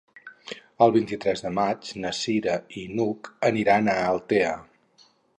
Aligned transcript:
El 0.83 0.93
vint-i-tres 0.93 1.43
de 1.43 1.49
maig 1.57 1.91
na 2.05 2.11
Cira 2.19 2.55
i 2.83 2.85
n'Hug 2.93 3.29
aniran 3.51 3.91
a 3.93 3.95
Altea. 4.07 4.55